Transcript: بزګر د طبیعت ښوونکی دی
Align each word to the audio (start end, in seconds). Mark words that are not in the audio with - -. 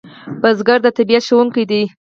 بزګر 0.41 0.79
د 0.83 0.87
طبیعت 0.97 1.23
ښوونکی 1.27 1.63
دی 1.71 1.81